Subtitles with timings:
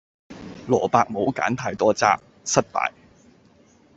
[0.67, 2.91] 蘿蔔冇揀過太多渣，失敗